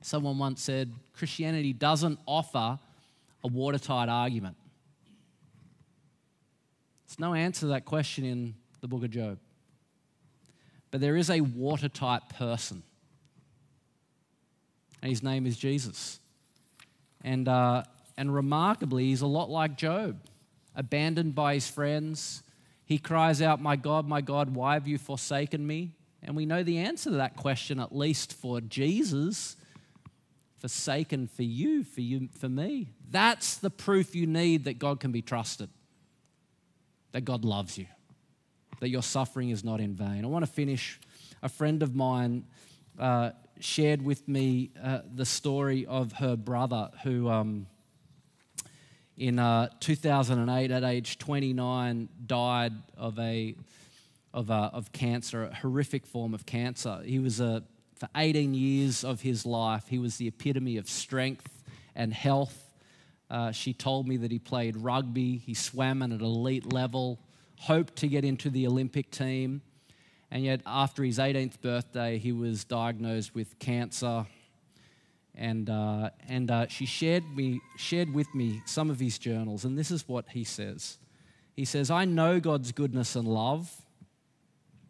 [0.01, 2.79] Someone once said Christianity doesn't offer
[3.43, 4.57] a watertight argument.
[7.07, 9.37] There's no answer to that question in the book of Job.
[10.89, 12.83] But there is a watertight person,
[15.01, 16.19] and his name is Jesus.
[17.23, 17.83] And, uh,
[18.17, 20.19] and remarkably, he's a lot like Job,
[20.75, 22.43] abandoned by his friends.
[22.85, 25.91] He cries out, My God, my God, why have you forsaken me?
[26.23, 29.55] And we know the answer to that question, at least for Jesus
[30.61, 32.93] forsaken for you, for you, for me.
[33.09, 35.69] That's the proof you need that God can be trusted,
[37.11, 37.87] that God loves you,
[38.79, 40.23] that your suffering is not in vain.
[40.23, 40.99] I want to finish.
[41.41, 42.45] A friend of mine
[42.99, 47.27] uh, shared with me uh, the story of her brother who.
[47.27, 47.67] Um,
[49.17, 53.55] in uh, 2008, at age 29, died of a
[54.33, 57.01] of, a, of cancer, a horrific form of cancer.
[57.05, 57.63] He was a
[58.01, 61.61] for 18 years of his life, he was the epitome of strength
[61.95, 62.73] and health.
[63.29, 67.19] Uh, she told me that he played rugby, he swam at an elite level,
[67.59, 69.61] hoped to get into the Olympic team.
[70.31, 74.25] And yet, after his 18th birthday, he was diagnosed with cancer.
[75.35, 79.77] and, uh, and uh, she shared, me, shared with me some of his journals, and
[79.77, 80.97] this is what he says.
[81.55, 83.71] He says, I know God's goodness and love.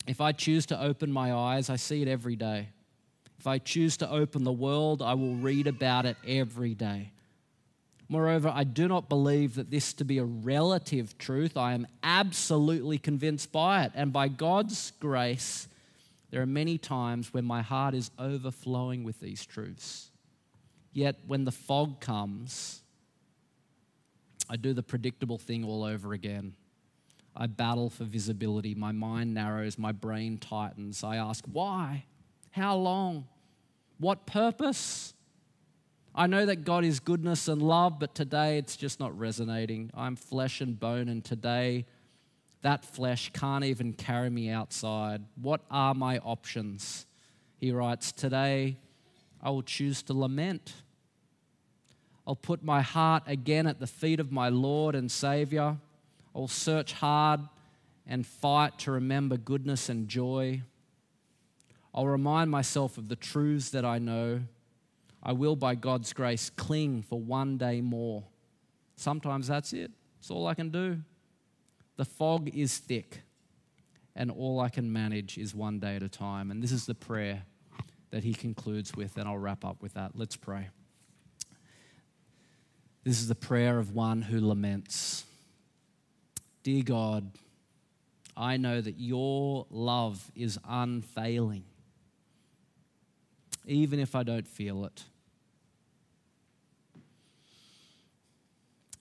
[0.07, 2.69] If I choose to open my eyes, I see it every day.
[3.41, 7.11] If I choose to open the world, I will read about it every day.
[8.07, 11.57] Moreover, I do not believe that this to be a relative truth.
[11.57, 13.93] I am absolutely convinced by it.
[13.95, 15.67] And by God's grace,
[16.29, 20.11] there are many times when my heart is overflowing with these truths.
[20.93, 22.83] Yet when the fog comes,
[24.51, 26.53] I do the predictable thing all over again.
[27.35, 28.75] I battle for visibility.
[28.75, 31.03] My mind narrows, my brain tightens.
[31.03, 32.03] I ask, why?
[32.51, 33.27] How long?
[33.97, 35.13] What purpose?
[36.13, 39.91] I know that God is goodness and love, but today it's just not resonating.
[39.93, 41.85] I'm flesh and bone, and today
[42.61, 45.23] that flesh can't even carry me outside.
[45.41, 47.05] What are my options?
[47.57, 48.77] He writes, Today
[49.41, 50.73] I will choose to lament.
[52.27, 55.77] I'll put my heart again at the feet of my Lord and Savior.
[56.35, 57.41] I'll search hard
[58.05, 60.61] and fight to remember goodness and joy.
[61.93, 64.41] I'll remind myself of the truths that I know.
[65.23, 68.23] I will, by God's grace, cling for one day more.
[68.95, 69.91] Sometimes that's it.
[70.19, 70.99] it's all I can do.
[71.97, 73.21] The fog is thick,
[74.15, 76.49] and all I can manage is one day at a time.
[76.49, 77.43] And this is the prayer
[78.11, 80.11] that he concludes with, and I'll wrap up with that.
[80.15, 80.69] Let's pray.
[83.03, 85.25] This is the prayer of one who laments.
[86.63, 87.31] Dear God,
[88.37, 91.63] I know that your love is unfailing,
[93.71, 95.03] even if I don't feel it.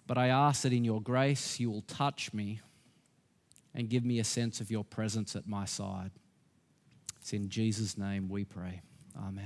[0.06, 2.60] But I ask that in your grace you will touch me
[3.74, 6.10] and give me a sense of your presence at my side.
[7.20, 8.82] It's in Jesus' name we pray.
[9.16, 9.38] Amen.